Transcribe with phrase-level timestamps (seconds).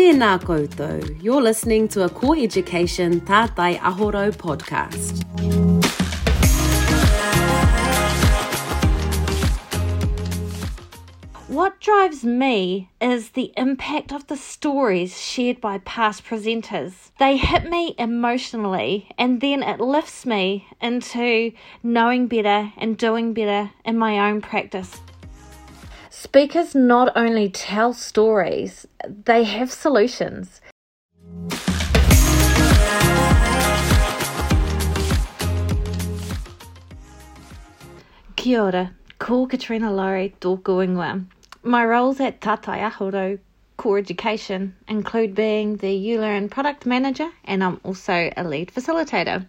[0.00, 1.22] Tēnā koutou.
[1.22, 5.20] You're listening to a Core Education Tātai Aho Rau podcast.
[11.48, 17.10] What drives me is the impact of the stories shared by past presenters.
[17.18, 23.72] They hit me emotionally, and then it lifts me into knowing better and doing better
[23.84, 24.98] in my own practice.
[26.12, 30.60] Speakers not only tell stories, they have solutions.
[38.34, 41.24] Kia ora, ko Katrina Laurie tōku ingoa.
[41.62, 43.38] My roles at Tātai Aho Rau
[43.76, 49.46] Core Education include being the ULearn product manager and I'm also a lead facilitator.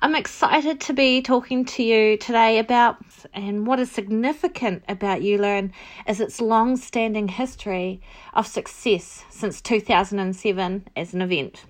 [0.00, 2.98] I'm excited to be talking to you today about
[3.34, 5.72] and what is significant about ULearn
[6.06, 8.00] is its long standing history
[8.32, 11.64] of success since 2007 as an event.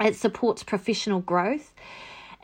[0.00, 1.74] It supports professional growth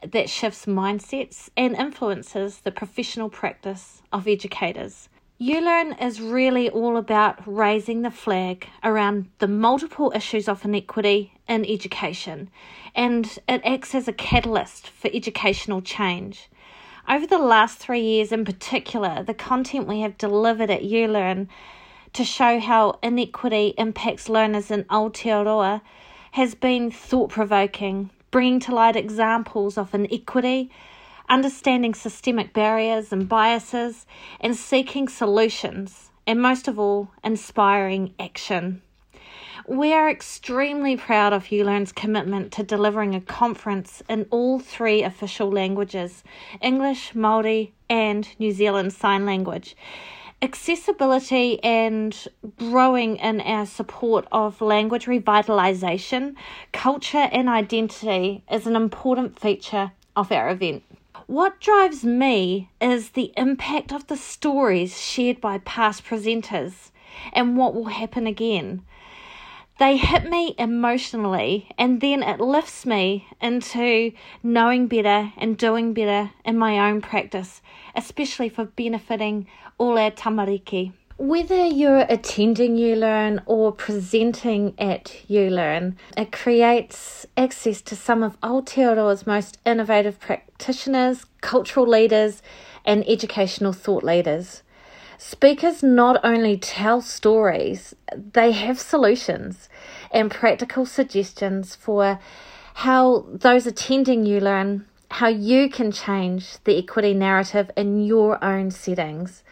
[0.03, 5.09] that shifts mindsets and influences the professional practice of educators.
[5.39, 11.63] ULearn is really all about raising the flag around the multiple issues of inequity in
[11.67, 12.49] education,
[12.95, 16.49] and it acts as a catalyst for educational change.
[17.07, 21.49] Over the last three years, in particular, the content we have delivered at ULearn
[22.15, 25.83] to show how inequity impacts learners in Aotearoa
[26.31, 30.71] has been thought provoking, bringing to light examples of inequity
[31.29, 34.07] understanding systemic barriers and biases,
[34.41, 38.83] and seeking solutions, and most of all, inspiring action.
[39.69, 45.51] We are extremely proud of ULearn's commitment to delivering a conference in all three official
[45.51, 46.23] languages
[46.61, 49.77] English, Māori, and New Zealand Sign Language.
[50.41, 56.37] Accessibility and growing in our support of language revitalisation,
[56.73, 60.85] culture, and identity is an important feature of our event.
[61.27, 66.93] What drives me is the impact of the stories shared by past presenters
[67.33, 68.83] and what will happen again.
[69.81, 74.13] They hit me emotionally, and then it lifts me into
[74.45, 77.61] knowing better and doing better in my own practice,
[77.97, 79.49] especially for benefiting
[79.79, 80.93] all our tamariki.
[81.19, 89.27] Whether you're attending ULearn or presenting at ULearn, it creates access to some of Aotearoa's
[89.27, 92.43] most innovative practitioners, cultural leaders,
[92.85, 94.63] and educational thought leaders.
[95.17, 99.71] Speakers not only tell stories, they have solutions
[100.11, 102.19] and practical suggestions for
[102.75, 109.43] how those attending ULearn, how you can change the equity narrative in your own settings.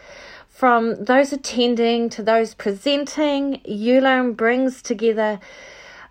[0.54, 5.40] From those attending to those presenting, ULearn brings together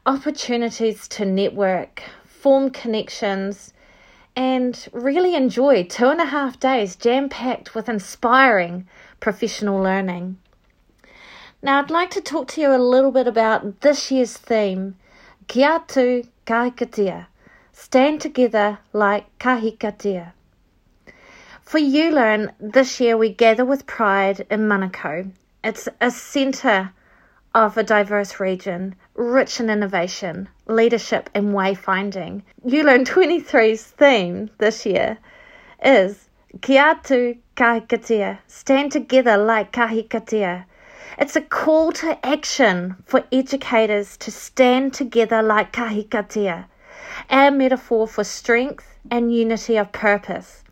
[0.06, 3.74] opportunities to network, form connections,
[4.36, 8.86] and really enjoy two and a half days jam packed with inspiring
[9.22, 10.38] professional learning.
[11.62, 14.98] Now, I'd like to talk to you a little bit about this year's theme
[15.48, 17.28] Kia tū kahikatea,
[17.72, 20.34] stand together like kahikatea.
[21.66, 25.32] For ULearn, this year we gather with pride in Manukau.
[25.64, 26.92] It's a centre
[27.56, 32.42] of a diverse region, rich in innovation, leadership, and wayfinding.
[32.66, 35.18] ULearn 23's theme this year
[35.84, 36.30] is
[36.62, 40.66] Kia tū kahikatea, stand together like kahikatea.
[41.18, 46.66] It's a call to action for educators to stand together like kahikatea,
[47.30, 50.63] our metaphor for strength and unity of purpose.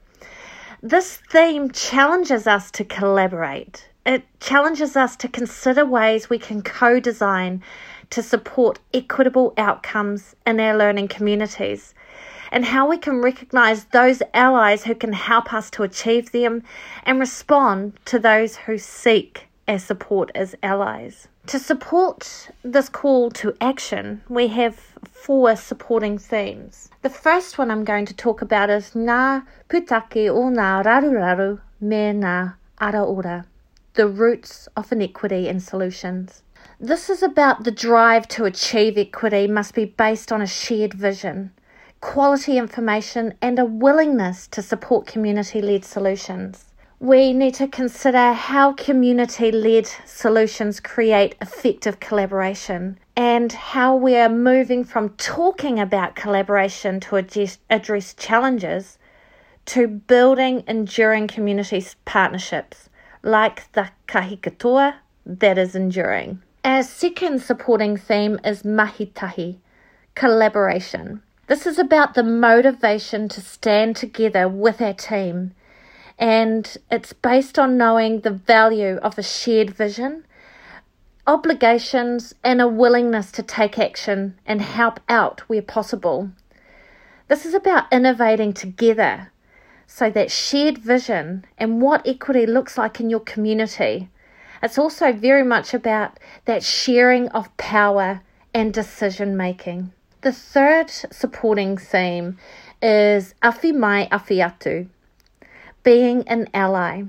[0.84, 3.88] This theme challenges us to collaborate.
[4.04, 7.62] It challenges us to consider ways we can co design
[8.10, 11.94] to support equitable outcomes in our learning communities
[12.52, 16.64] and how we can recognise those allies who can help us to achieve them
[17.04, 21.28] and respond to those who seek our support as allies.
[21.48, 24.76] To support this call to action, we have
[25.12, 26.90] four supporting themes.
[27.02, 32.14] The first one I'm going to talk about is Ngā Putake o Ngā Raruraru me
[32.14, 33.46] Ngā Araora,
[33.96, 36.44] the roots of inequity and solutions.
[36.80, 41.52] This is about the drive to achieve equity must be based on a shared vision,
[42.02, 46.66] quality information, and a willingness to support community led solutions.
[47.02, 54.30] We need to consider how community led solutions create effective collaboration and how we are
[54.30, 59.00] moving from talking about collaboration to address, address challenges
[59.66, 62.88] to building enduring community partnerships
[63.24, 64.94] like the kahikatea
[65.26, 66.44] that is enduring.
[66.64, 69.58] Our second supporting theme is mahitahi,
[70.14, 71.24] collaboration.
[71.48, 75.56] This is about the motivation to stand together with our team,
[76.22, 80.24] and it's based on knowing the value of a shared vision,
[81.26, 86.30] obligations, and a willingness to take action and help out where possible.
[87.28, 89.32] This is about innovating together
[89.88, 94.08] so that shared vision and what equity looks like in your community.
[94.62, 98.22] It's also very much about that sharing of power
[98.54, 99.92] and decision making.
[100.22, 102.38] The third supporting theme
[102.80, 104.88] is awhi mai awhi atu,
[105.84, 107.04] being an ally.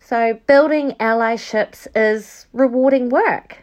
[0.00, 3.58] So, building allyships is rewarding work.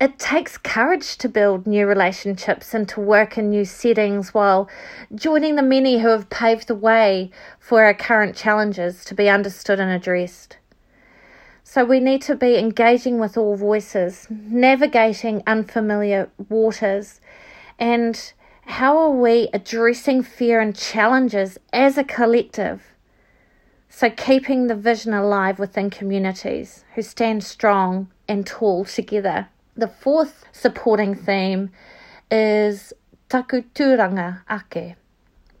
[0.00, 4.68] It takes courage to build new relationships and to work in new settings while
[5.14, 7.30] joining the many who have paved the way
[7.60, 10.56] for our current challenges to be understood and addressed.
[11.62, 17.20] So we need to be engaging with all voices, navigating unfamiliar waters,
[17.78, 18.32] and
[18.66, 22.91] how are we addressing fear and challenges as a collective?
[23.94, 29.48] So, keeping the vision alive within communities who stand strong and tall together.
[29.76, 31.70] The fourth supporting theme
[32.30, 32.94] is
[33.28, 34.96] takuturanga ake,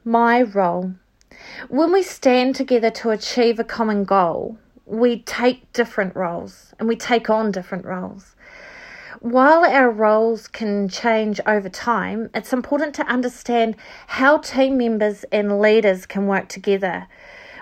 [0.02, 0.94] my role.
[1.68, 4.56] When we stand together to achieve a common goal,
[4.86, 8.34] we take different roles and we take on different roles.
[9.20, 13.76] While our roles can change over time, it's important to understand
[14.06, 17.08] how team members and leaders can work together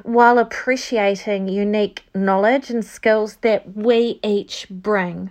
[0.03, 5.31] while appreciating unique knowledge and skills that we each bring.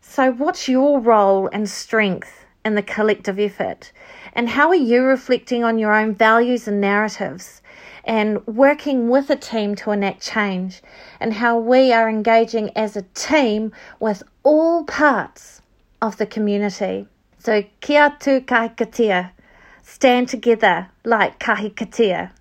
[0.00, 3.92] So, what's your role and strength in the collective effort?
[4.34, 7.62] And how are you reflecting on your own values and narratives
[8.04, 10.82] and working with a team to enact change?
[11.20, 15.62] And how we are engaging as a team with all parts
[16.00, 17.06] of the community.
[17.38, 19.30] So, kia kahikatea,
[19.82, 22.32] stand together like kahikatea.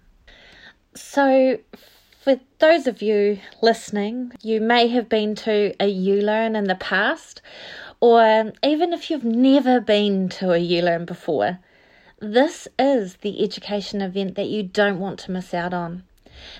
[0.93, 1.57] So,
[2.19, 7.41] for those of you listening, you may have been to a ULearn in the past,
[8.01, 11.59] or even if you've never been to a ULearn before,
[12.19, 16.03] this is the education event that you don't want to miss out on.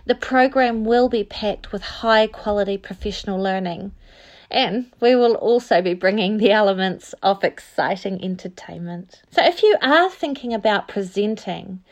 [0.05, 3.91] The program will be packed with high quality professional learning,
[4.51, 9.21] and we will also be bringing the elements of exciting entertainment.
[9.31, 11.83] So, if you are thinking about presenting,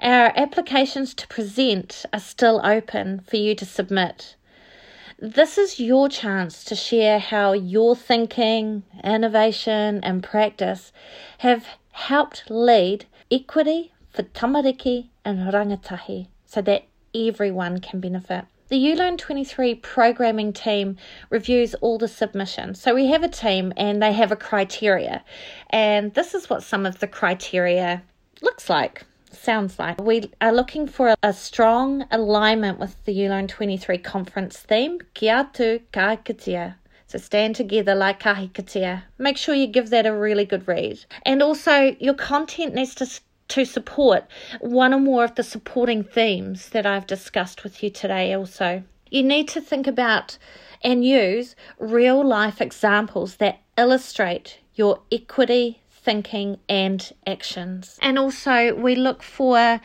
[0.00, 4.36] our applications to present are still open for you to submit.
[5.20, 10.92] This is your chance to share how your thinking, innovation, and practice
[11.38, 16.84] have helped lead equity for tamariki and rangatahi so that
[17.14, 18.44] everyone can benefit.
[18.68, 20.98] The ULearn 23 programming team
[21.30, 22.78] reviews all the submissions.
[22.78, 25.24] So we have a team and they have a criteria.
[25.70, 28.02] And this is what some of the criteria
[28.42, 29.98] looks like sounds like.
[30.02, 35.48] We are looking for a, a strong alignment with the ULearn 23 conference theme, Kia
[35.52, 36.74] tu kahikatea.
[37.06, 39.02] So stand together like kahikatea.
[39.16, 41.06] Make sure you give that a really good read.
[41.22, 43.06] And also, your content needs to
[43.48, 44.24] to support
[44.60, 48.82] one or more of the supporting themes that I've discussed with you today also.
[49.10, 50.38] You need to think about
[50.82, 57.98] and use real life examples that illustrate your equity thinking and actions.
[58.00, 59.80] And also, we look for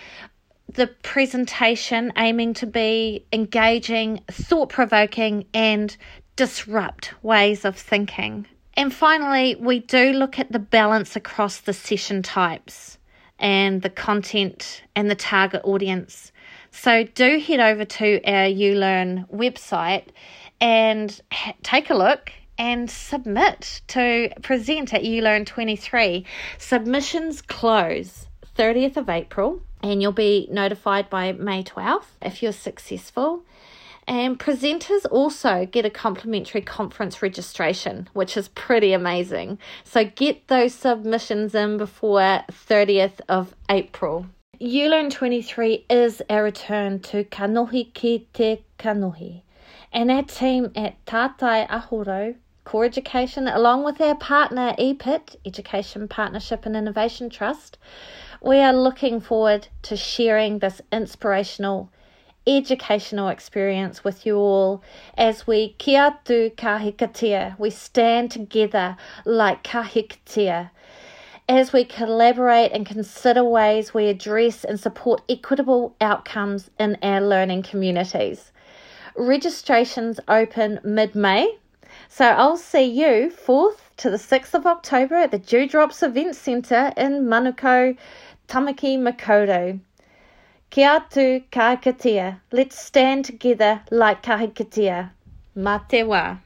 [0.70, 5.96] the presentation aiming to be engaging, thought provoking, and
[6.36, 8.48] disrupt ways of thinking.
[8.76, 12.98] And finally, we do look at the balance across the session types
[13.40, 16.32] and the content and the target audience.
[16.72, 20.08] So do head over to our ULearn website
[20.60, 26.26] and ha- take a look and submit to present at ULearn 23.
[26.58, 33.44] Submissions close 30th of April and you'll be notified by May 12th if you're successful.
[34.08, 39.60] And presenters also get a complimentary conference registration, which is pretty amazing.
[39.84, 44.26] So get those submissions in before 30th of April.
[44.60, 49.42] ULearn 23 is a return to Kanohi ki te Kanohi.
[49.92, 52.34] And our team at Tātai Aho Rau
[52.64, 57.78] Core Education, along with our partner EPIT, Education Partnership and Innovation Trust,
[58.42, 61.92] we are looking forward to sharing this inspirational
[62.46, 64.84] educational experience with you all
[65.18, 70.70] as we kia tu kahikatea, we stand together like kahikatea
[71.50, 77.62] as we collaborate and consider ways we address and support equitable outcomes in our learning
[77.62, 78.52] communities.
[79.16, 81.58] Registrations open mid May
[82.10, 86.94] So I'll see you 4th to the 6th of October at the Dewdrops Event Centre
[86.98, 87.98] in Manukau,
[88.48, 89.80] Tamaki Makaurau.
[90.74, 92.40] Kia tū kahikatea.
[92.52, 95.12] Let's stand together like kahikatea.
[95.56, 96.40] Mā te wā.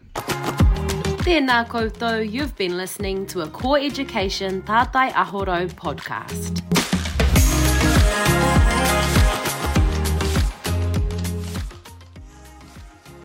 [1.23, 6.76] Tēnā koutou, you've been listening to a Core Education Tātai Aho Rau podcast.